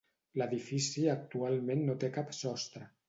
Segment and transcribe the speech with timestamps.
[0.41, 2.89] L'edifici actualment no té cap sostre.